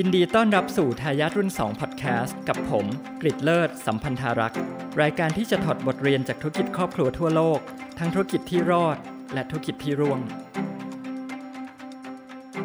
[0.00, 2.86] ยินดีต้อนรับสู่ทายาทรุ่น2 Podcast กับผม
[3.20, 4.58] กฤษฎ์เลิศ สัมพันธารักษ์
[5.02, 7.58] รายการที่จะถอดบทเรียนจากธุรกิจครอบครัวทั่วโลก
[7.98, 8.96] ทั้งธุรกิจที่รอด
[9.34, 10.18] และธุรกิจที่ร่วง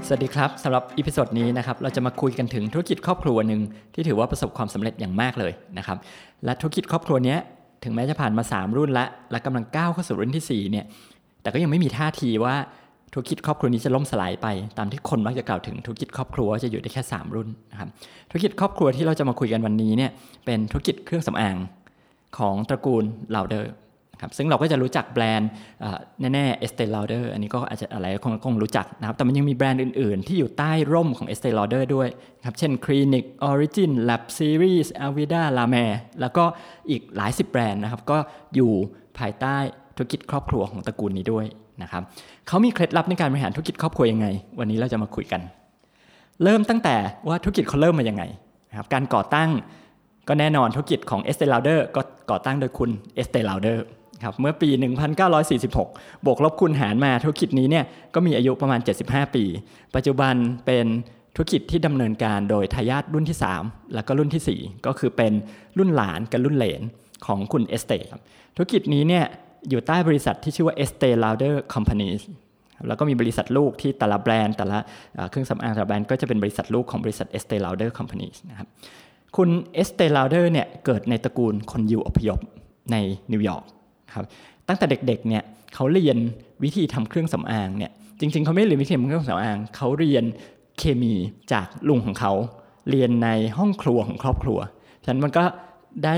[0.08, 3.62] สวัสดีครับสำหรับ episode นี้นะครับเราจะมาคุยกันถึงธุรกิจครอบครัวหนึ่ง
[3.94, 5.98] ที่ถือว่าประสบความสำเร็จอย่างมากเลยนะครับ
[6.46, 7.38] และธุรกิจครอบครัวนี้
[7.84, 10.86] ถึงแม้จะผ่านมา 3 รุ่นละและกำลังก้าวเข้าสู่รุ่นที่4เนี่ย
[11.42, 12.56] แต่ก็ยังไม่มีท่าทีว่า
[13.14, 17.90] ธุรกิจครอบครัวนี้จะล่มสลายไป ตามที่คนมักจะกล่าวถึงธุรกิจครอบครัวจะอยู่ได้แค่ 3 รุ่นนะครับ
[18.30, 20.12] ธุรกิจครอบครัวที่เราจะมาคุยกันวันนี้เนี่ย
[20.46, 21.58] เป็นธุรกิจเครื่องสำอาง
[22.38, 23.04] ของตระกูล
[23.36, 23.72] Lauder
[24.22, 25.50] ครับซึ่งเราก็จะรู้จักแบรนด์
[26.34, 32.08] แน่ๆ Estée Lauder อันนี้ก็อาจจะอะไรคงคงรู้จักนะครับแต่มันยังมีแบรนด์อื่นๆ ที่อยู่ใต้ร่มของ Estée Lauder ด้วย
[32.46, 35.86] ครับเช่น Clinique Origins Lab Series Aveda La Mer
[36.22, 36.44] แล้วก็
[36.90, 38.18] อีกหลายสิบแบรนด์นะครับก็
[38.56, 38.72] อยู่
[39.20, 39.58] ภายใต้
[39.96, 41.46] ธุรกิจครอบครัวของตระกูลนี้ด้วย
[41.82, 42.04] นะครับ
[42.48, 44.28] เขามีเคล็ดลับในการบริหารธุรกิจครอบครัวยังไง
[44.60, 45.42] วันนี้เราจะมาคุยกัน
[46.44, 46.96] เริ่มตั้งแต่
[47.28, 48.24] ว่าธุรกิจเขาเริ่มมายังไง
[48.70, 49.50] นะครับการก่อตั้ง
[50.28, 52.02] ก็แน่นอนธุรกิจของ Estée Lauder ก็
[52.32, 53.86] ก่อตั้งโดยคุณ Estée Lauder
[54.24, 54.70] ครับเมื่อปี
[55.48, 59.44] 1946 บวกลบคูณหารมาธุรกิจนี้เนี่ยก็มีอายุประมาณ 75 ปี
[59.96, 60.34] ปัจจุบัน
[60.66, 60.86] เป็น
[61.36, 65.34] ธุรกิจที่ดำเนินการโดยทายาทรุ่นที่ 3 แล้วก็รุ่นที่ 4 ก็คือเป็น
[65.78, 66.82] รุ่นหลานกับรุ่นเหลน
[67.26, 67.94] ของคุณเอสเต
[68.56, 69.26] ธุรกิจนี้เนี่ย
[69.70, 72.22] อยู่ใต้บริษัทที่ชื่อว่า Estee Lauder Companies
[72.88, 74.78] แล้วก็มีบริษัทลูกที่แต่ละแบรนด์ แต่ละ
[75.30, 78.68] เครื่องสำอางแต่ละแบรนด์ก็จะเป็นบริษัทลูกของบริษัท Estee Lauder Companies นะครับ
[79.38, 79.50] คุณ
[79.82, 82.40] Estee Lauder เนี่ยเกิดในตระกูลคนยิวอพยพ
[82.92, 82.96] ใน
[83.32, 83.66] นิวยอร์ก
[84.16, 84.26] ครับ
[84.68, 85.44] ตั้งแต่เด็กๆเนี่ย
[85.76, 86.18] เขาเรียน
[86.64, 90.24] วิธีทำเครื่องสำอางเนี่ยจริงๆเขาไม่เรียนวิธีทำเครื่องสำอางเขาเรียน
[90.80, 91.14] เคมี
[91.54, 92.34] จากลุงของเขา
[92.90, 94.60] เรียนในห้องครัวของครอบครัว
[95.04, 95.44] ฉะนั้นมันก็
[96.04, 96.16] ได้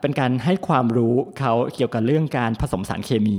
[0.00, 3.36] เป็นการให้ความรู้เขาเกี่ยวกับเรื่องการผสมสารเคมี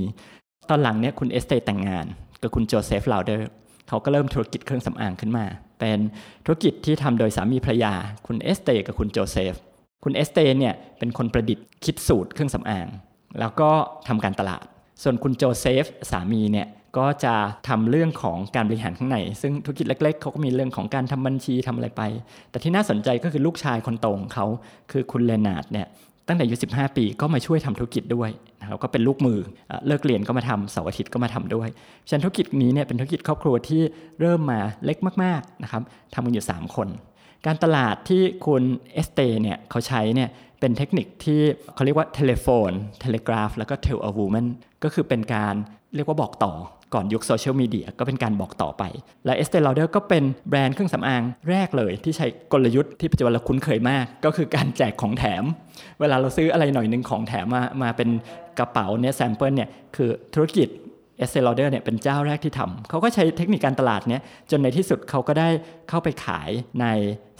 [0.68, 2.06] ตอนหลังเนี่ยคุณเอสเตแต่งงาน
[2.42, 3.48] กับคุณโจเซฟ Lauder
[3.88, 5.44] เขาก็เริ่มธุรกิจเครื่องสำอางขึ้นมา
[5.80, 5.98] เป็น
[6.44, 7.92] ธุรกิจที่ทำโดยสามีภรรยา
[8.26, 9.54] คุณเอสเตกับคุณโจเซฟ
[10.04, 12.86] คุณเอสเตเนี่ยเป็นคนประดิษฐ์คิดสูตรเครื่องสำอาง
[13.38, 13.70] แล้วก็
[14.08, 14.64] ทำการตลาด
[15.02, 16.66] ส่วนคุณโจเซฟสามีเนี่ย
[16.96, 17.34] ก็จะ
[17.68, 22.02] ทำเรื่องของการบริหารข้างใน ซึ่งธุรกิจเล็กๆเขาก็มีเรื่องของการทำบัญชีทำอะไรไป
[22.50, 24.46] แต่ที่น่าสนใจก็คือลูกชายคนโตของเขา
[24.90, 25.86] คือคุณ Leonard เนี่ย
[26.28, 29.38] ตั้งแต่อายุ15 ปีก็มาช่วยทำธุรกิจด้วยนะครับก็เป็นลูกมือ
[29.86, 31.68] เลิกเรียนก็มาทำเสาร์อาทิตย์ก็มาทำด้วย
[32.08, 33.82] ฉะนั้นธุรกิจนี้เนี่ยเป็นธุรกิจครอบครัวที่
[34.20, 35.82] เริ่มมาเล็กมากๆนะครับ
[36.14, 36.88] ทำกันอยู่ 3 คน
[37.46, 38.62] การตลาดที่คุณ
[38.92, 40.28] เอสเตเนี่ยเขาใช้เนี่ย
[40.60, 41.40] เป็นเทคนิคที่
[41.74, 42.70] เขาเรียกว่า telephone
[43.00, 44.46] telegraph แล้วก็ tell a woman
[44.84, 45.54] ก็คือเป็นการ
[45.94, 46.52] เรียกว่าบอกต่อ
[46.94, 48.82] ก่อนยุคโซเชียลมีเดียก็เป็นการบอกต่อไป
[49.24, 55.44] และ Estee Lauder ก็เป็นแบรนด์เครื่องสำอางแรกเลย ที่ใช้กลยุทธ์ที่ปัจจุบันเราคุ้นเคยมาก ก็คือการแจกของแถม
[56.00, 58.08] เวลาเราซื้ออะไรหน่อยหนึ่งของแถมมามาเป็น
[58.58, 60.68] กระเป๋าเนี่ย sample เนี่ยคือธุรกิจ
[61.20, 65.48] Estee Lauder เนี่ยเป็นเจ้าแรกที่ทำเขาก็ใช้เทคนิคการตลาดเนี้ยจนในที่สุดเขาก็ได้
[65.88, 66.50] เข้าไปขาย
[66.80, 66.86] ใน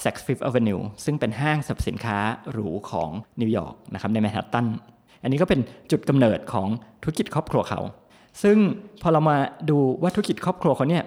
[0.03, 2.19] Saks Fifth Avenue ซึ่งเป็นห้างสรรพสินค้า
[2.53, 3.11] หรูของ
[3.41, 4.67] นิวยอร์กนะครับในแมนฮัตตัน
[5.23, 5.61] อันนี้ก็เป็น
[5.91, 6.69] จุดกำเนิดของ
[7.03, 7.81] ธุรกิจครอบครัวเขา
[8.43, 8.57] ซึ่ง
[9.03, 9.37] พอเรามา
[9.71, 11.05] ดูว่าธุรกิจครอบครัวเขาเนี่ย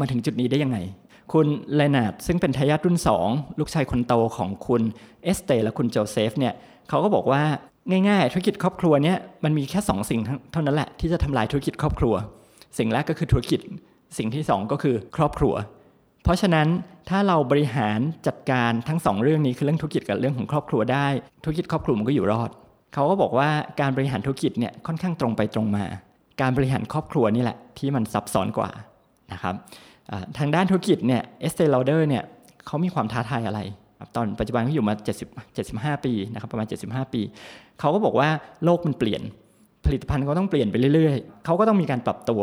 [0.00, 0.78] มาถึงจุดนี้ได้ยังไง
[1.32, 4.82] คุณ Leonard ซึ่งเป็นทายาทรุ่น 2 ลูกชายคนโตของคุณ
[5.24, 6.54] เอสเตและคุณโจเซฟเนี่ย
[6.88, 7.42] เขาก็บอกว่า
[8.08, 10.20] ง่ายๆ ธุรกิจครอบครัวเนี่ยมันมีแค่ 2 สิ่ง
[10.52, 12.14] เท่านั้นแหละที่จะทำลายธุรกิจครอบครัว
[12.78, 13.60] สิ่งแรกก็คือธุรกิจ
[14.18, 15.54] สิ่งที่ 2 ก็คือครอบครัว
[16.24, 16.68] เพราะฉะนั้น
[17.08, 21.06] ถ้าเราบริหารจัดการทั้ง 2 เรื่องนี้คือเรื่องธุรกิจกับเรื่องของครอบครัวได้
[21.44, 22.50] ธุรกิจครอบครัวมันก็อยู่รอด
[22.94, 23.48] เขาก็บอกว่า
[23.80, 25.84] การบริหารธุรกิจเนี่ยค่อนข้างตรงไปตรงมา
[26.40, 28.70] การบริหารครอบครัวนี่แหละที่มันซับซ้อนกว่า
[29.32, 29.54] นะครับ
[30.38, 32.24] ทางด้านธุรกิจเนี่ยเอสเตลลเดอร์เนี่ย
[32.66, 33.60] เขามีความท้าทายอะไร
[34.16, 34.94] ตอนปัจจุบันเขาอยู่มา
[35.28, 37.20] 70 75 ปีนะครับประมาณ 75 ปี
[37.80, 38.28] เขาก็บอกว่า
[38.64, 39.22] โลกมันเปลี่ยน
[39.86, 42.42] ผลิตภัณฑ์ก็ต้องเปลี่ยนไปเรื่อยๆ เขาก็ต้องมีการปรับตัว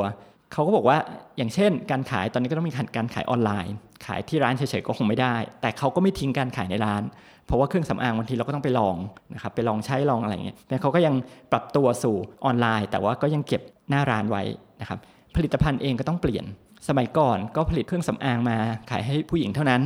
[0.53, 0.97] เขาก็บอกว่า
[1.38, 3.73] อย่างเช่น การขายตอนนี้ก็ต้องมีการขายออนไลน์
[4.05, 7.03] ขายที่ร้านเฉยๆก็คงไม่ได้ แต่เขาก็ไม่ทิ้งการขายในร้าน
[7.47, 8.95] เพราะว่าเครื่องสำอางบางทีเราก็ต้องไปลอง
[9.33, 11.16] นะครับไปลองใช้ลองอะไรเงี้ยแต่เขาก็ยัง
[11.51, 14.43] ปรับตัวสู่ออนไลน์ แต่ว่าก็ยังเก็บหน้าร้านไว้
[14.81, 14.99] นะครับ
[15.35, 16.46] ผลิตภัณฑ์เองก็ต้องเปลี่ยน
[16.87, 18.58] สมัยก่อนก็ผลิตเครื่องสำอางมา
[18.91, 19.84] ขายให้ผู้หญิงเท่านั้น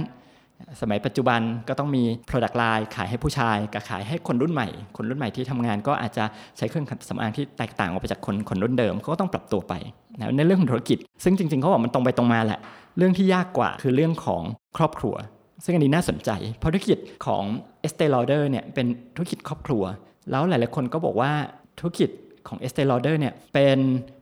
[0.82, 4.68] สมัยปัจจุบันก็ต้องมี Product Line ขายให้ผู้ชายกับขายให้คนรุ่นใหม่
[4.98, 6.24] คนรุ่นใหม่ที่ทำงานก็อาจจะ
[6.58, 9.74] ใช้เครื่องสำอางที่แตกต่างออกไปจากคนคนรุ่นเดิมเขาก็ต้องปรับตัวไป
[10.18, 12.60] นะในเรื่องของธุรกิจ ซึ่งจริงๆเขาบอกมันตรงไปตรงมาแหละ
[12.98, 14.42] เรื่องที่ยากกว่าคือเรื่องของ
[14.78, 15.16] ครอบครัว
[15.64, 16.30] ซึ่งอันนี้น่าสนใจ
[16.60, 17.44] เพราะธุรกิจของ
[17.84, 19.84] Estee Lauder เนี่ยเป็นธุรกิจครอบครัว
[20.32, 21.32] แล้วหลายๆคนก็บอกว่า
[21.80, 22.10] ธุรกิจ
[22.48, 23.80] ของ Estee Lauder เนี่ยเป็น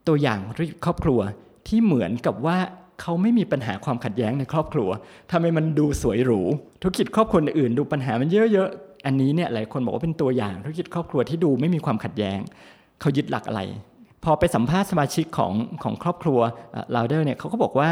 [0.08, 1.20] ตัวอย่างธุรกิจครอบครัว
[1.68, 2.58] ที่เหมือนกับว่า
[3.02, 4.90] เขาไม่มีปัญหาความขัดแย้งในครอบครัว
[5.32, 6.42] ทำไมมันดูสวยหรู
[6.82, 12.40] ธุรกิจครอบครัวอื่นดูปัญหามันเยอะๆ อันนี้เนี่ยหลายคนบอกว่าเป็นตัวอย่างธุรกิจครอบครัวที่ดูไม่มีความขัดแย้ง
[13.02, 13.62] เขายึดหลักอะไร
[14.24, 15.54] พอไปสัมภาษณ์สมาชิกของ
[15.84, 16.40] ของครอบครัว
[16.96, 17.90] Lauder เนี่ยเขาก็บอกว่า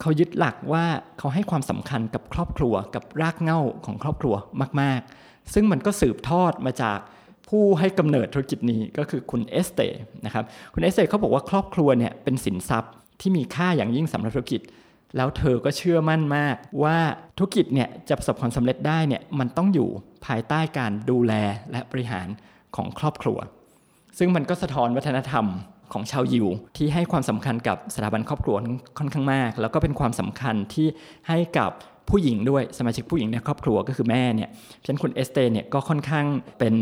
[0.00, 0.84] เขายึดหลักว่า
[1.18, 4.34] เขาให้ความสำคัญกับครอบครัวกับรากเหง้าของครอบครัว
[4.80, 6.98] มาก ๆ ซึ่งมันก็สืบทอดมาจาก
[7.48, 9.80] ผู้ให้กำเนิดธุรกิจนี้ก็คือคุณเอสเต
[10.24, 10.44] นะครับ
[10.74, 14.60] คุณเอสเตเขาบอกว่าครอบครัวเนี่ยเป็นสินทรัพย์ที่มีค่าอย่างยิ่งสำหรับธุรกิจ
[15.16, 16.98] แล้วเธอก็เชื่อมั่นมากว่า
[17.38, 19.88] ธุรกิจเนี่ยจะประสบความสำเร็จได้เนี่ยมันต้องอยู่
[20.26, 21.32] ภายใต้การดูแล
[21.70, 22.28] และบริหาร
[22.76, 23.38] ของครอบครัว
[24.18, 25.46] ซึ่งมันก็สะท้อนวัฒนธรรม
[25.92, 26.46] ของชาวยิว
[26.76, 28.56] ที่ให้ความสำคัญกับสถาบันครอบครัว
[28.98, 30.86] ค่อนข้างมาก แล้วก็เป็นความสำคัญที่
[31.28, 31.70] ให้กับ
[32.10, 34.50] ผู้หญิงด้วยสมาชิกผู้หญิงในครอบครัวก็คือแม่เนี่ย
[34.82, 36.26] ฉะนั้นคุณเอสเตเนี่ยก็ค่อนข้าง
[36.58, 36.74] เป็น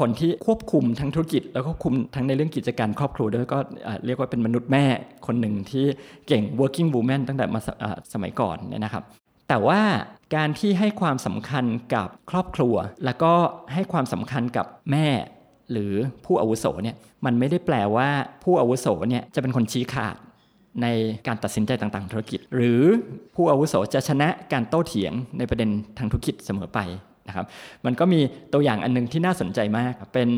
[0.08, 3.58] นที่ควบคุมทั้งธุรกิจ แล้วก็คุมทั้งในเรื่องกิจการครอบครัวด้วยก็
[4.06, 4.84] เรียกว่าเป็นมนุษย์แม่
[5.26, 5.84] คนหนึ่งที่
[6.28, 7.60] เก่ง working woman ตั้งแต่มา
[8.12, 9.04] สมัยก่อนเนี่ยนะครับ
[9.48, 9.80] แต่ว่า
[10.36, 11.64] การที่ให้ความสำคัญ
[11.94, 12.74] กับครอบครัว
[13.04, 13.32] แล้วก็
[13.74, 15.06] ให้ความสำคัญกับแม่
[15.72, 15.92] หรือ
[16.24, 18.08] ผู้อาวุโสเนี่ยมันไม่ได้แปลว่า
[18.44, 20.16] ผู้อาวุโสเนี่ยจะเป็นคนชี้ขาด
[20.82, 20.86] ใน
[21.26, 22.82] การตัดสินใจต่างๆ ธุรกิจ หรือ
[23.34, 26.80] ผู้อาวุโสจะชนะการโต้เถียงในประเด็นทางธุรกิจเสมอไป
[27.28, 27.46] นะครับ
[27.86, 28.20] มันก็มี
[28.52, 30.28] ตัวอย่างอันนึงที่น่าสนใจมาก เป็น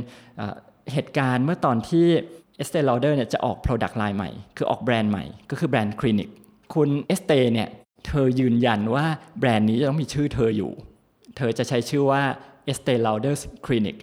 [0.93, 2.07] เหตุการณ์เมื่อตอนที่
[2.57, 6.29] เอสเตล a เดอร์เนี่ยจะออก Product Line ใหม่ คือออกแบรนด์ใหม่ ก็คือแบรนด์ Clinique
[6.75, 7.69] คุณเอสเตเนี่ย
[8.07, 9.07] เธอยืนยันว่า
[9.39, 10.73] แบรนด์นี้จะต้องมีชื่อเธออยู่
[11.37, 12.23] เธอจะใช้ชื่อว่า
[12.71, 13.97] Estee Lauder's Clinique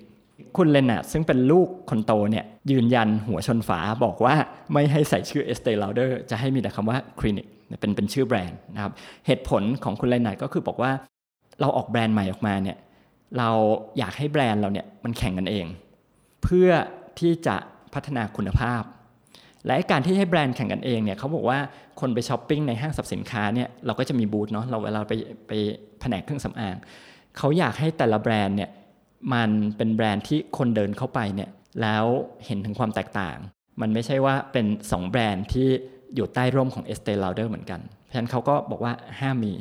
[0.57, 4.35] คุณ Leonard ซึ่งเป็นลูกคนโตเนี่ยยืนยันหัวชนฝาบอกว่า
[4.73, 7.47] ไม่ให้ใส่ชื่อ Estee Lauder จะให้มีแต่คำว่า Clinique
[7.79, 8.93] เป็นเป็นชื่อแบรนด์นะครับ
[9.25, 10.91] เหตุผลของคุณ Leonard ก็คือบอกว่า
[11.61, 12.77] เราออกแบรนด์ใหม่ออกมาเนี่ย
[13.37, 13.49] เรา
[13.97, 15.65] อยากให้แบรนด์เราเนี่ยมันแข่งกันเอง
[16.43, 16.69] เพื่อ
[17.19, 17.55] ที่จะ
[17.93, 18.81] พัฒนาคุณภาพ
[19.67, 21.59] และการที่ให้แบรนด์แข่งกันเองเนี่ยเขาบอกว่า
[21.99, 25.13] คนไปช้อปปิ้งในห้างสรรพสินค้าเนี่ยเราก็จะมีบูธเนาะเราเวลาไป
[25.47, 25.51] ไป
[25.99, 26.75] แผนกเครื่องสำอาง
[27.37, 28.69] เขาอยากให้แต่ละแบรนด์เนี่ย
[29.33, 31.49] มันเป็นแบรนด์ที่คนเดินเข้าไปเนี่ย
[31.81, 32.05] แล้ว
[32.45, 33.37] เห็นถึงความแตกต่าง
[33.81, 35.67] มันไม่ใช่ว่าเป็น 2 แบรนด์ที่
[36.15, 39.53] อยู่ใต้ร่มของ Estee Lauder เหมือนกัน เพราะฉะนั้นเขาก็บอกว่าห้ามมี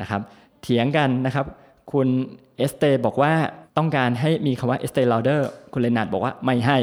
[0.00, 0.20] นะครับ
[0.62, 1.46] เถียงกันนะครับ
[1.92, 2.08] คุณ
[2.56, 3.32] เอสเตบอกว่า
[3.78, 6.78] ต้องการให้มีคำว่า Estee Lauder คุณเลนาร์ดบอกว่าไม่ให้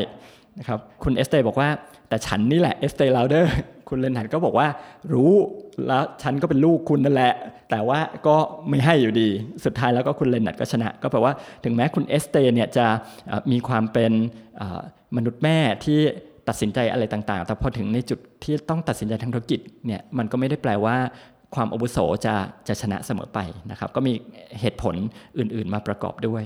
[0.59, 1.69] นะครับคุณเอสเตบอกว่า
[2.09, 3.53] แต่ฉันนี่แหละ Estee Lauder
[3.89, 4.67] คุณเลนาร์ดก็บอกว่า
[5.13, 5.33] รู้
[5.87, 7.33] แล้วฉันก็เป็นลูกคุณนั่นแหละ
[7.69, 8.35] แต่ว่าก็
[8.69, 9.29] ไม่ให้อยู่ดี
[9.65, 11.33] สุดท้ายแล้วก็คุณเลนาร์ดก็ชนะ ก็แปลว่า
[11.63, 12.85] ถึงแม้คุณเอสเตเนี่ยจะ
[13.51, 14.11] มีความเป็น
[15.15, 15.99] มนุษย์แม่ที่
[16.47, 20.95] ตัดสินใจอะไรต่างๆ แต่พอถึงในจุดที่ต้องตัดสินใจทางธุรกิจเนี่ยมันก็ไม่ได้แปลว่า
[21.55, 22.35] ความอาวุโสจะ
[22.67, 23.39] จะชนะเสมอไป
[23.71, 24.13] นะครับ ก็มี
[24.59, 24.95] เหตุผล
[25.37, 26.43] อื่นๆมาประกอบด้วย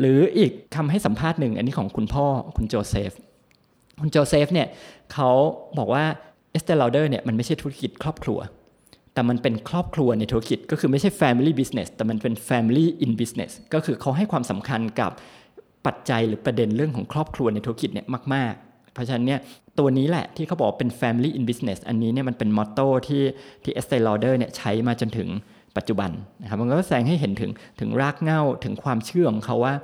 [0.00, 3.12] หรืออีกคำให้สัมภาษณ์หนึ่งอันนี้ของคุณพ่อคุณโจเซฟ
[4.00, 4.68] คุณโจเซฟเนี่ย
[5.12, 5.30] เขา
[5.78, 6.04] บอกว่า
[6.58, 8.38] Estee Lauder เนี่ยมันไม่ใช่ธุรกิจครอบครัว
[9.14, 15.10] แต่มันเป็นครอบครัวในธุรกิจก็คือไม่ใช่ family business แต่มันเป็น family in business ก็คือเขาให้ความสำคัญกับ
[15.86, 19.40] ปัจจัยหรือประเด็นเรื่องของครอบครัวในธุรกิจเนี่ยมาก ๆ เพราะฉะนั้นเนี่ย
[19.78, 23.22] ตัวนี้แหละที่เขาบอกเป็น family in business อันนี้เนี่ยมันเป็นมอตโต้ที่
[23.64, 25.28] ที่ Estee Lauder เนี่ยใช้มาจนถึง
[25.76, 26.10] ปัจจุบัน
[26.42, 27.50] นะครับมันก็แสดงให้เห็นถึง
[27.80, 29.74] ถึงรากเหง้าถึงความเชื่อของเขาว่า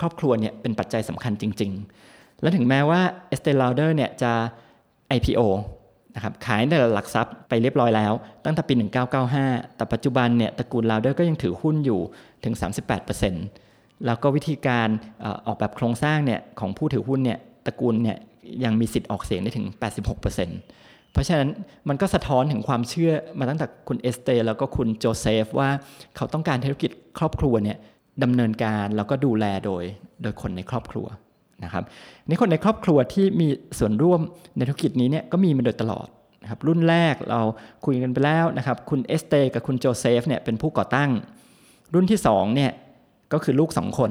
[0.00, 1.72] ครอบครัวเนี่ยเป็นปัจจัยสำคัญจริง
[2.06, 3.00] ๆ และถึงแม้ว่า
[3.34, 4.32] Estee Lauder เนี่ยจะ
[5.16, 5.40] IPO
[6.14, 8.12] นะครับขายในหลักทรัพย์ไปเรียบร้อยแล้ว
[8.44, 8.74] ตั้งแต่ปี
[9.24, 12.00] 1995 แต่ปัจจุบันเนี่ยตระกูล Lauder ก็ยังถือหุ้นอยู่
[12.44, 12.54] ถึง
[13.30, 14.88] 38%แล้วก็วิธีการ
[15.46, 18.18] ออกแบบโครงสร้างเนี่ยของผู้ถือหุ้นเนี่ยตระกูลเนี่ย
[18.64, 19.66] ยังมีสิทธิ์ออกเสียงได้ถึง
[20.20, 21.48] 86%เพราะฉะนั้น
[21.88, 25.70] มันก็สะท้อนถึงความเชื่อมาตั้งแต่คุณเอสเตแล้วก็คุณโจเซฟว่า
[26.16, 27.78] เขาต้องการธุรกิจครอบครัวเนี่ย
[28.22, 29.84] ดำเนินการแล้วก็ดูแลโดย
[30.22, 31.06] โดยคนในครอบครัว
[31.64, 31.84] นะครับ
[32.28, 33.48] นี่คนในครอบครัวที่มี
[33.78, 34.20] ส่วนร่วม
[34.56, 36.06] ในธุรกิจนี้เนี่ยก็มีมาโดยตลอด
[36.42, 37.40] นะครับรุ่นแรกเรา
[37.84, 41.10] คุยกันไปแล้วนะครับคุณเอสเตกับคุณโจเซฟเนี่ยเป็นผู้ก่อตั้ง
[41.94, 42.72] รุ่นที่2เนี่ย
[43.32, 44.10] ก็คือลูก 2 คน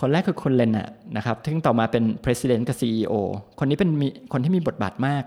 [0.00, 3.12] คนแรกคือคุณเลนน่ะนะครับซึ่งต่อมาเป็น President กับ CEO
[3.58, 3.90] คนนี้เป็น
[4.32, 5.24] คนที่มีบทบาทมาก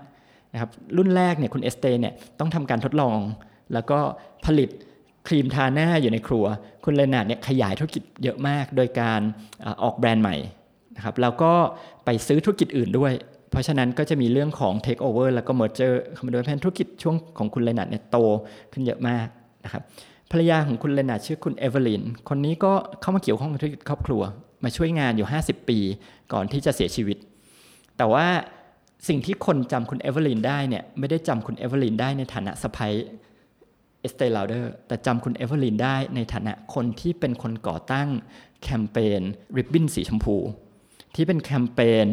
[0.52, 3.18] นะครับรุ่นแรกเนี่ยคุณเอสเตเนี่ยต้องทำการทดลอง
[3.72, 3.98] แล้วก็
[4.46, 4.68] ผลิต
[5.26, 6.44] ครีมทาหน้าอยู่ในครัว
[6.84, 9.20] คุณเลนาดเนี่ยขยายธุรกิจเยอะมาก โดยการ
[9.82, 10.36] ออกแบรนด์ใหม่
[10.96, 11.52] นะครับแล้วก็
[12.04, 13.12] ไปซื้อธุรกิจอื่นด้วย
[13.50, 18.18] เพราะฉะนั้นก็จะมีเรื่องของ take over แล้วก็ merger เข้ามาด้วยแพนธุรกิจช่วงของคุณเลนาดเนี่ยโต
[18.72, 19.26] ขึ้นเยอะมาก
[19.64, 19.82] นะครับ
[20.30, 24.22] ภรรยาของคุณเลนาร์ดชื่อคุณเอเวอร์ลินคนนี้ก็เข้ามาเกี่ยวข้องกับธุรกิจครอบครัว
[24.64, 25.78] มาช่วยงานอยู่ 50 ปี
[26.32, 27.16] ก่อนที่จะเสียชีวิต
[27.96, 28.26] แต่ว่า
[29.08, 38.08] สิ่งที่คนจำคุณเอเวอร์ลินได้เนี่ยไม่ได้จำคุณเอเวอร์ลินได้ในฐานะสะใภ้ Estee Lauder แต่จำคุณเอเวอร์ลินได้ในฐานะคนที่เป็นคนก่อตั้ง
[38.62, 39.20] แคมเปญ
[39.56, 40.36] ริบบิ้นสีชมพู
[41.14, 42.06] ที่เป็นแคมเปญ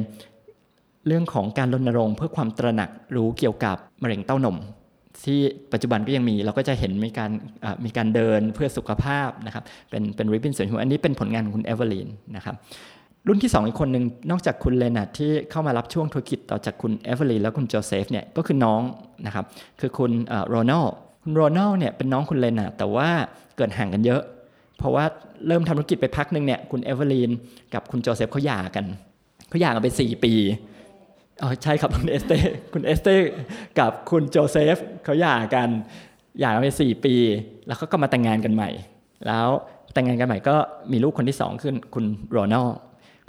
[1.08, 4.58] เรื่องของการรณรงค์เพื่อความตระหนักรู้เกี่ยวกับมะเร็งเต้านม
[5.26, 5.40] ที่
[5.74, 7.32] ปัจจุบันก็ยังมีเราก็จะเห็นมีการ
[7.86, 12.56] มีการเดินเพื่อสุขภาพนะครับเป็นเป็นริบบิ้นสวยหัวอันนี้เป็นผลงานของคุณเอเวอร์ลีนนะครับ
[13.28, 18.82] รุ่นที่ 2 อีกคนหนึ่งนอกจากคุณเลนาร์ดที่เข้ามารับช่วงธุรกิจต่อจากคุณเอเวอร์ลีนแล้วคุณโจเซฟเนี่ยก็คือน้อง
[19.26, 19.46] นะครับ
[19.80, 20.12] คือคุณ
[20.48, 20.86] โรนัล
[21.24, 23.10] คุณโรนัลเนี่ยเป็นน้องคุณเลนาร์ดแต่ว่า
[23.58, 24.22] เกิดห่างกันเยอะ
[24.82, 25.06] เพราะว่า
[25.48, 27.32] เริ่มทำธุรกิจไปพักหนึ่งเนี่ยคุณเอเวอร์ลีน
[27.74, 28.86] กับคุณโจเซฟเขาหย่ากัน
[29.50, 30.34] เขาหย่ากันไป4ปี
[31.42, 32.38] อ๋อใช่ครับคุณเอสเต้
[32.74, 33.16] คุณเอสเต้
[33.80, 35.70] กับคุณโจเซฟเขาหย่ากัน
[36.40, 37.16] หย่ากันไป4ปี
[37.68, 38.70] แล้วเขาก็มาแต่งงานกันใหม่
[39.28, 39.48] แล้ว
[39.94, 40.56] แต่งงานกันใหม่ก็
[40.92, 42.68] มีลูกคนที่2ขึ้นคุณโรนัล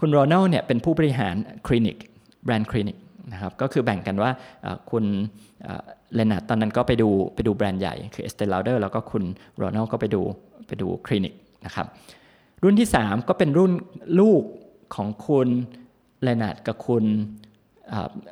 [0.00, 1.34] คุณโรนัลเนี่ยเป็นผู้บริหาร
[1.66, 1.96] คลินิก
[2.44, 2.96] แบรนด์คลินิก
[3.32, 4.30] นะครับก็คือแบ่งกันว่า
[4.90, 5.04] คุณ
[6.14, 9.24] เลนาตอนนั้นก็ไปดูไปดูแบรนด์ใหญ่ คือ Estee Lauder แล้วก็คุณ
[9.56, 10.22] โรนัลก็ไปดู
[10.68, 11.34] ไปดูคลินิก
[11.66, 11.86] นะครับ
[12.62, 13.72] รุ่นที่ 3 ก็เป็นรุ่น
[14.20, 14.42] ลูก
[14.94, 15.48] ของคุณ
[16.22, 17.04] เลนาร์ดกับคุณ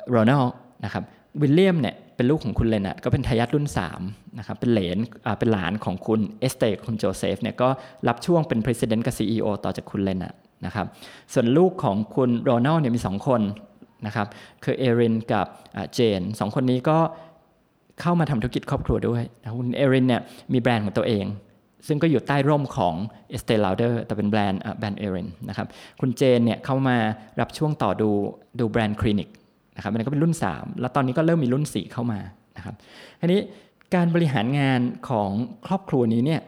[0.09, 0.43] โรนัล
[0.85, 1.03] นะครับ
[1.41, 3.67] วิลเลียมเนี่ยเป็นลูกของคุณเลนาร์ดก็เป็นทายาทรุ่น
[4.01, 4.97] 3นะครับเป็นเหลน
[5.39, 7.69] เป็นหลานของคุณเอสเตคุณโจเซฟเนี่ยก็
[8.07, 10.33] รับช่วงเป็น President กับ CEO ต่อจากคุณเลนาร์ด
[10.65, 10.85] นะครับ
[11.33, 13.41] ส่วนลูกของคุณโรนัลเนี่ยมี 2 คน
[14.05, 14.27] นะครับ
[14.63, 15.47] คือเอรินกับ
[15.93, 16.97] เจนสองคนนี้ก็
[18.01, 19.23] เข้ามาทำธุรกิจครอบครัวด้วย
[19.57, 20.21] คุณเอรินเนี่ย
[20.53, 21.25] มีแบรนด์ของตัวเอง
[21.87, 22.95] ซึ่งก็อยู่ใต้ร่มของ
[23.33, 25.67] Estee Lauder แต่เป็นแบรนด์แบรนด์เอรินนะครับ
[25.99, 26.97] คุณเจนเนี่ยเข้ามา
[27.39, 28.09] รับช่วงต่อดู
[28.59, 29.29] ดูแบรนด์คลินิก
[29.75, 32.19] นะครับอันนี้ก็เป็นรุ่น 3 แล้วตอนนี้ก็เริ่มมีรุ่น 4 เข้ามา
[32.57, 32.75] นะครับ
[33.19, 33.41] ทีนี้
[33.95, 35.29] การบริหารงานของ
[35.67, 36.41] ครอบครัวนี้เนี่ย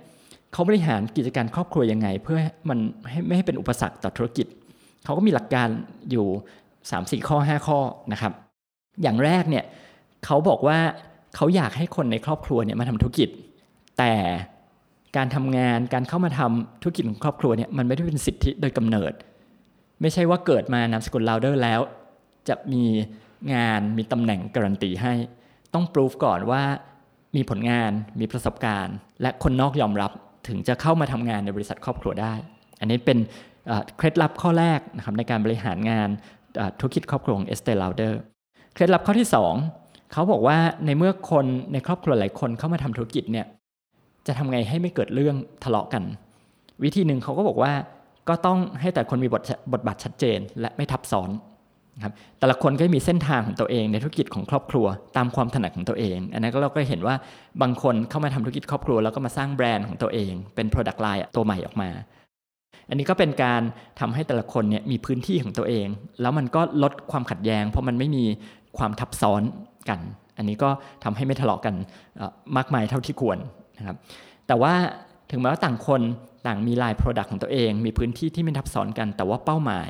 [0.54, 2.38] เขาบริหารกิจการครอบครัวยังไง เพื่อ
[2.70, 2.80] มัน
[3.28, 4.48] ไม่ให้เป็นอุปสรรคต่อธุรกิจ
[5.06, 5.68] เขาก็มีหลักการ
[6.12, 6.28] อยู่
[6.80, 7.80] 3 4 ข้อ 5 ข้อ
[8.14, 8.32] นะครับ
[9.02, 9.64] อย่างแรกเนี่ย
[10.26, 10.80] เขาบอกว่า
[11.36, 13.30] เขาอยากให้คนในครอบครัวเนี่ยมาทำธุรกิจ
[13.98, 14.14] แต่
[15.18, 19.14] การทำงานการเข้ามาทำธุรกิจของครอบครัวเนี่ยมันไม่ได้เป็นสิทธิโดยกำเนิด
[20.02, 21.82] ไม่ใช่ว่าเกิดมานามสกุลลาวเดอร์แล้ว
[22.50, 22.84] จะมี
[23.54, 25.14] งานมีตำแหน่งการันตีให้
[25.74, 26.64] ต้องพิสูจก่อนว่า
[27.36, 30.12] มีผลงานมีประสบการณ์ และคนนอกยอมรับ
[30.48, 32.34] ถึงจะเข้ามาทำงานในบริษัทครอบครัวได้
[32.80, 33.18] อันนี้เป็น
[33.98, 36.10] เคล็ดลับข้อแรกนะครับในการบริหารงาน
[36.80, 38.20] ธุรกิจครอบครัวของ Estee Lauder
[38.74, 39.28] เคล็ดลับข้อที่
[39.70, 43.46] 2เขาบอกว่าในเมื่อคนในครอบครัวหลายคนเข้ามาทำธุรกิจเนี่ย
[44.28, 46.04] จะทำไงให้ไม่เกิดเรื่องทะเลาะกัน
[46.84, 47.74] วิธีหนึ่งเขาก็บอกว่า
[48.30, 49.42] ก็ต้องให้แต่ละคนมีบท
[49.74, 51.30] บทบาทชัดเจน และไม่ทับซ้อน
[52.04, 54.86] ครับแต่ละคนก็มีเส้นทางของตัวเองในธุรกิจของครอบครัว
[55.18, 57.16] ตามความถนัดของตัวเอง อันนั้นก็เราก็เห็นว่า
[57.62, 61.90] บางคนเข้ามาทำธุรกิจครอบครัว แล้วก็มาสร้างแบรนด์ของตัวเอง เป็น Product Line ตัวใหม่ออกมา
[62.90, 63.62] อันนี้ก็เป็นการ
[64.00, 65.88] ทำให้แต่ละคนเนี่ยมีพื้นที่ของตัวเอง
[66.22, 68.26] แล้วมันก็ลดความขัดแย้ง เพราะมันไม่มี
[68.78, 69.42] ความทับซ้อน
[69.90, 70.00] กัน
[70.38, 70.70] อันนี้ก็
[71.04, 71.76] ทำให้ไม่ทะเลาะกัน
[72.58, 73.38] มากมายเท่าที่ควร
[73.78, 73.98] นะครับ
[74.48, 74.74] แต่ว่า
[75.32, 76.02] ถึงแม้ว่าต่างคน
[76.48, 79.90] ต่างมี line product ของตัวเอง มีพื้นที่ที่ไม่ทับซ้อนกัน แต่ว่าเป้าหมาย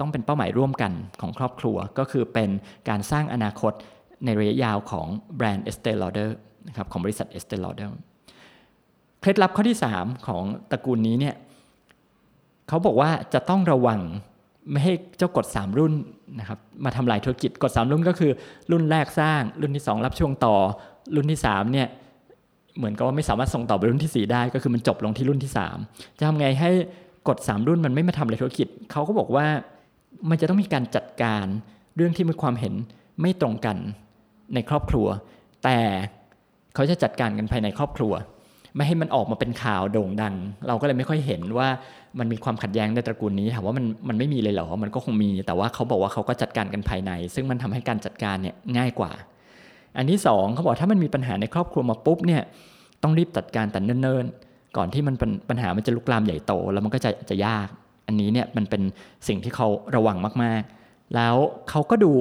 [0.00, 2.50] ต้องเป็นเป้าหมายร่วมกันของครอบครัว ก็คือเป็น
[2.88, 3.72] การสร้างอนาคต
[4.24, 6.30] ในระยะยาวของแบรนด์ Estee Lauder
[6.68, 7.90] นะครับของบริษัท Estee Lauder
[9.20, 11.34] เคล็ดลับข้อที่ 3 ของตระกูลนี้เนี่ย
[12.68, 14.00] เขาบอกว่าจะต้องระวัง
[14.70, 15.92] ไม่ให้เจ้ากฎ 3 รุ่น
[16.38, 18.32] นะครับมาทำลายธุรกิจกฎ 3 รุ่นก็คือ
[18.70, 20.56] รุ่นแรกสร้าง รุ่นที่ 2 รับช่วงต่อ
[21.14, 21.88] รุ่นที่3เนี่ย
[22.78, 25.52] เหมือนกับว่าไม่สามารถส่งต่อไปรุ่นที่ 4 ได้ ก็คือมันจบลงที่รุ่นที่
[25.84, 26.70] 3 จะทำไงให้
[27.28, 29.46] กฎ 3 รุ่นมันไม่มาทำลายธุรกิจเขาก็บอกว่า
[30.30, 31.46] มันจะต้องมีการจัดการ
[31.96, 32.74] เรื่องที่มีความเห็น
[33.20, 33.76] ไม่ตรงกัน
[34.54, 35.06] ในครอบครัว
[35.64, 35.78] แต่
[36.74, 38.12] เขาจะจัดการกันภายในครอบครัว
[38.76, 40.34] ไม่ให้มันออกมาเป็นข่าวโด่งดัง
[40.68, 41.68] เราก็เลยไม่ค่อยเห็นว่า
[42.18, 49.12] มันมีความขัดแย้งในตระกูลนี้ถามว่ามันมันไม่มีเลยเหรอมันก็คงมี แต่ว่าเขาบอกว่าเขาก็จัดการกันภายใน ซึ่งมันทำให้การจัดการเนี่ยง่ายกว่า
[49.96, 52.42] อันที่2เขาบอกถ้ามันมีปัญหาในครอบครัวมาปุ๊บเนี่ย
[53.02, 55.14] ต้องรีบจัดการแต่เนิ่นๆ ก่อนที่มัน
[55.48, 57.68] ปัญหามันจะลุกลามใหญ่โต แล้วมันก็จะจะยาก
[58.06, 58.82] อันนี้เนี่ยมันเป็น
[59.28, 61.36] สิ่งที่เขาระวังมากๆ แล้ว
[61.70, 62.12] เขาก็ดู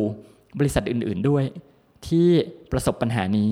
[0.60, 1.44] บริษัทอื่นๆด้วย
[2.08, 2.28] ที่
[2.72, 3.50] ประสบปัญหานี้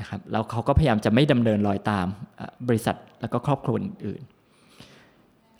[0.00, 2.06] นะครับแล้วเขาก็พยายามจะไม่ดำเนินรอยตาม
[2.68, 4.20] บริษัทแล้วก็ครอบครัวอื่น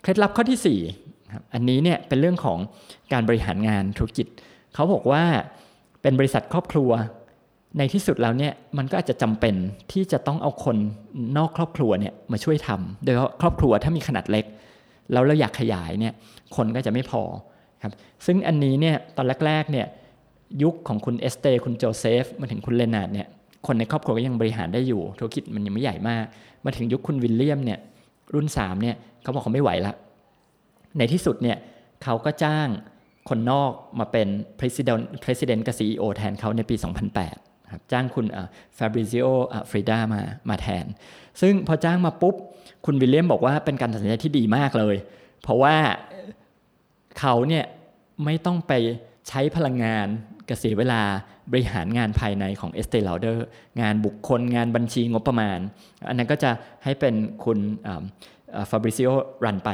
[0.02, 2.58] เคล็ดลับข้อที่4ครับอันนี้เนี่ยเป็นเรื่องของ
[3.12, 4.26] การบริหารงานธุรกิจ
[4.74, 5.22] เขาบอกว่า
[6.02, 6.90] เป็นบริษัทครอบครัว
[7.78, 9.54] ในที่สุดแล้วเนี่ยมันก็อาจจะจำเป็น
[9.92, 10.76] ที่จะต้องเอาคน
[11.36, 14.44] นอกครอบครัวเนี่ยมาช่วยทำโดยเฉพาะครอบครัวถ้ามีขนาดเล็ก
[15.12, 16.12] แล้วเราอยากขยายเนี่ย
[16.56, 17.22] คนก็จะไม่พอ
[17.82, 17.92] ครับ
[18.26, 19.86] ซึ่งอันนี้เนี่ยตอนแรกๆเนี่ย
[20.62, 23.28] ยุคของคุณเอสเตคุณโจเซฟมาถึงคุณเลนาร์ดเนี่ย
[23.66, 26.24] คนในครอบครัวก็ยังบริหารได้อยู่ ธุรกิจมันยังไม่ใหญ่มาก
[26.64, 27.78] มาถึงยุคคุณวิลเลียมเนี่ย
[28.34, 29.94] รุ่น3เนี่ยเขาบอกเขาไม่ไหวละ
[30.98, 31.56] ในที่สุดเนี่ย
[32.04, 32.68] เขาก็จ้าง
[33.28, 36.74] คนนอกมาเป็น president president กับ CEO แทนเขาในปี
[37.16, 38.26] 2008 ครับจ้างคุณ
[38.78, 40.84] ฟาบริซิโอเฟรดามามาแทน
[41.40, 42.34] ซึ่งพอจ้างมาปุ๊บ
[42.84, 44.96] คุณวิลเลียมบอกว่าเป็นการตัดสินใจที่ดีมากเลย
[45.42, 45.76] เพราะว่า
[47.18, 47.64] เขาเนี่ย
[48.24, 48.72] ไม่ต้องไป
[49.28, 50.06] ใช้พลังงาน
[50.48, 51.02] กเสียเวลา
[51.50, 53.38] บริหารงานภายในของ e s t e Lauder
[53.80, 55.58] งานบุคคลงานบัญชีงบประมาณ
[56.08, 56.50] อันนั้นก็จะ
[56.84, 57.14] ให้เป็น
[57.44, 57.58] คุณ
[58.70, 59.08] ฟาบริซิโอ
[59.44, 59.70] รันไป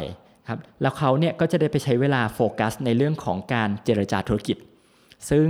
[0.49, 4.57] ครับแล้วเขาเนี่ยก็จะได้ไปใช้เวลาโฟกัสในเรื่องของการเจรจาธุรกิจ
[5.31, 5.47] ซึ่ง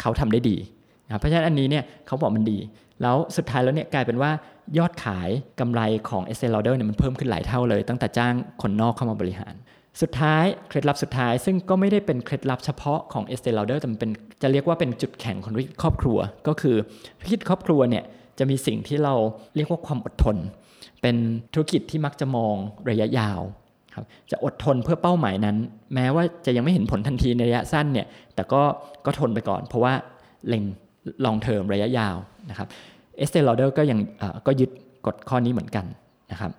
[0.00, 0.56] เขาทำได้ดี
[1.08, 2.58] นะเพราะฉะนั้นอันนี้เนี่ยเขาบอกมันดี
[3.02, 4.30] แล้วสุดท้ายแล้วเนี่ยกลายเป็นว่า
[4.78, 5.28] ยอดขาย
[5.60, 9.54] กำไรของ s t e Lauder เนี่ยมันเพิ่มขึ้นหลายเท่าเลย ตั้งแต่จ้างคนนอกเข้ามาบริหาร
[10.00, 14.10] สุดท้ายเคล็ดลับสุดท้าย ซึ่งก็ไม่ได้เป็นเคล็ดลับเฉพาะของ s t e Lauder แต่มันเป็น
[14.42, 16.76] จะเรียกว่าเป็นจุดแข็งของธุรกิจครอบครัว ก็คือ
[17.18, 18.04] ธุรกิจครอบครัวเนี่ย
[18.38, 19.14] จะมีสิ่งที่เรา
[19.56, 20.36] เรียกว่าความอดทน
[21.02, 21.16] เป็น
[21.52, 22.54] ธุรกิจที่มักจะมอง
[22.90, 23.40] ระยะยาว
[23.94, 25.56] ครับจะอดทนเพื่อเป้าหมายนั้น
[25.94, 28.62] แม้ว่าจะยังไม่เห็นผลทันทีในระยะสั้นเนี่ยแต่ก็
[29.06, 29.92] ก็ทนไปก่อน เพราะว่า
[30.48, 30.64] เล็ง
[31.24, 32.16] long term ระยะยาว
[32.50, 32.68] นะครับ
[33.16, 33.98] Estee Lauder ก็ยัง
[34.46, 34.70] ก็ยึด
[35.06, 35.84] กฎข้อนี้เหมือนกัน
[36.32, 36.50] นะครับ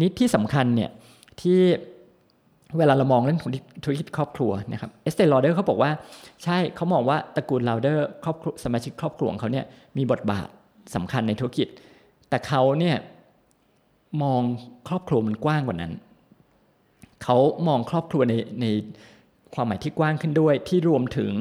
[0.00, 0.90] นี่ที่สำคัญเนี่ย
[1.40, 1.58] ที่
[2.78, 3.40] เวลาเรามองเรื่อง
[3.84, 5.90] ธุรกิจครอบครัวนะครับ Estee Lauder เขาบอกว่า
[6.44, 9.64] ใช่เขามองว่าตระกูลลอเดอร์ครอบครัวสมาชิกครอบครัวของเขาเนี่ย
[9.96, 10.48] มีบทบาท
[10.94, 11.68] สำคัญในธุรกิจ
[12.28, 12.96] แต่เขาเนี่ย
[14.22, 14.42] มอง
[14.88, 15.92] ครอบครัวมันกว้างกว่านั้น
[17.22, 17.36] เขา
[17.68, 18.66] มองครอบครัวในใน
[19.54, 21.32] ความหมายที่กว้างขึ้นด้วย ที่รวมถึง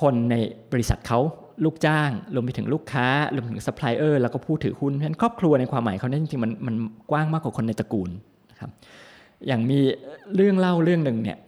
[0.00, 0.36] คนใน
[0.72, 1.20] บริษัทเขา
[1.64, 6.74] ลูกจ้างรวมไปถึงลูกค้ารวมถึงซัพพลายเออร์แล้วก็ผู้ถือหุ้นเพราะฉะนั้นครอบครัวในความหมายเขาเนี่ยจริงๆมันมัน
[7.10, 8.10] กว้างมากกว่าคนในตระกูล
[8.50, 8.70] นะครับ
[9.46, 9.78] อย่างมี
[10.36, 11.38] เรื่องเล่าเรื่องหนึ่งเนี่ย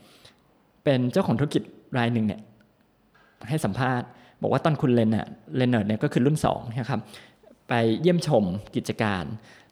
[0.84, 1.62] เป็นเจ้าของธุรกิจ
[1.98, 2.40] รายหนึ่งเนี่ย
[3.48, 4.06] ให้สัมภาษณ์
[4.42, 5.22] บอกว่าตอนคุณเลนนาร์ด
[5.56, 7.00] เลนนาร์ดเนี่ยก็คือรุ่น2นะครับ
[7.68, 8.44] ไปเยี่ยมชม
[8.76, 9.24] กิจการ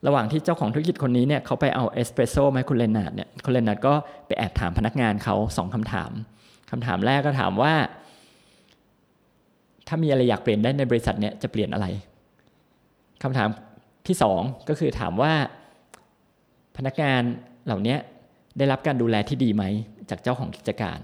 [0.06, 3.94] ระหว่างที่เจ้าของธุรกิจคนนี้เนี่ยเขาไปเอาเอสเปรสโซ่มาคุณเลนนาร์ดเนี่ยคุณเลนนาร์ดก็
[4.26, 6.10] ไปแอบถามพนักงานเขาสองคำถาม
[6.70, 7.74] คำถามแรกก็ถามว่า
[9.94, 11.86] ถ้ามีอะไรอยากเปลี่ยนได้ในบริษัทเนี้ยจะเปลี่ยนอะไร
[13.22, 13.48] คำถาม
[14.06, 15.32] ที่สองก็คือถามว่า
[16.76, 17.22] พนักงาน
[17.66, 17.96] เหล่านี้
[18.58, 19.64] ได้รับการดูแลที่ดีไหม
[20.10, 20.98] จากเจ้าของกิจการ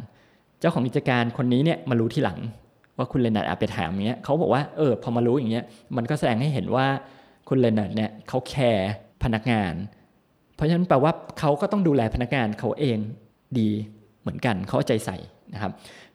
[0.60, 2.38] เจ้าของกิจการคนนี้เนี่ยมารู้ที่หลัง
[2.96, 5.64] ว่าคุณเลนนาร์ดอาไปถามเงี้ยเขาบอกว่าเออพอมารู้อย่างเงี้ย
[5.96, 6.86] มันก็แสดงให้เห็นว่า
[7.48, 8.90] คุณเลนนาร์ดเนี่ยเขาแคร์
[9.22, 9.74] พนักงาน
[10.54, 12.98] เพราะฉะนั้นแปลว่าเขาก็ต้องดูแลพนักงานเขาเอง
[13.58, 13.70] ดี
[14.20, 15.16] เหมือนกันเขาใจใส่
[15.54, 15.72] นะครับ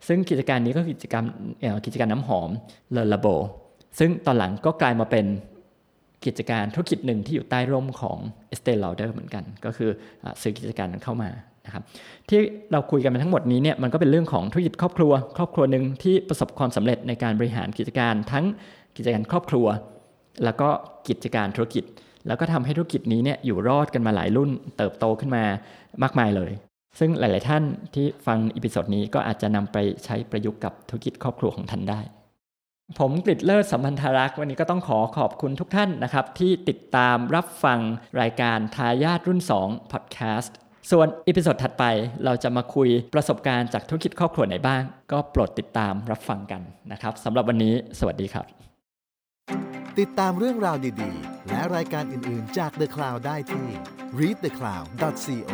[0.07, 1.25] ซึ่งกิจการนี้ก็กิจกรรม
[1.85, 2.49] กิจการน้ำหอม
[2.91, 3.27] Le Labo
[3.99, 5.25] ซึ่งตอนหลังก็กลายมาเป็น
[6.25, 8.17] กิจการธุรกิจหนึ่งที่อยู่ใต้ร่มของ
[8.53, 9.89] e s t e Lauder เหมือนกัน ก็คือ
[10.41, 11.29] ซื้อกิจการนั้นเข้ามา
[11.65, 11.83] นะครับ
[12.29, 12.39] ที่
[12.71, 18.45] เราคุยกันมาทั้งหมดนี้เนี่ยมันก็เป็นเรื่องของธุรกิจครอบครัว ครอบครัวหนึ่งที่ประสบความสำเร็จในการบริหารกิจการทั้ง
[18.97, 19.67] กิจการครอบครัว
[20.43, 20.69] แล้วก็
[21.07, 21.83] กิจการธุรกิจ
[22.27, 25.43] แล้วก็ทำให้ธุรกิจนี้เนี่ยอยู่รอดกันมาหลายรุ่น เติบโตขึ้นมา
[26.03, 26.51] มากมายเลย
[26.99, 27.63] ซึ่งหลาย ๆ ท่าน
[27.95, 32.01] ที่ฟัง episode นี้ก็อาจจะนำไปใช้ประยุกต์กับธุรกิจครอบครัวของท่านได้
[32.99, 37.79] ผมกฤษเลิศสัมพันธารักษ์วันนี้ก็ต้องขอขอบคุณทุกท่านนะครับ ที่ติดตามรับฟัง
[38.21, 40.51] รายการทายาทรุ่น2 Podcast
[40.91, 41.85] ส่วน episode ถัดไป
[42.25, 48.45] เราจะมาคุยประสบการณ์จากธุรกิจครอบครัวไหนบ้าง ก็โปรดติดตามรับฟังกันนะครับสำหรับวันนี้ สวัสดีครับ
[49.99, 53.67] ติดตามเรื่องราวดี ๆ และรายการอื่น ๆ จาก The Cloud ได้ที่
[54.19, 55.53] readthecloud.co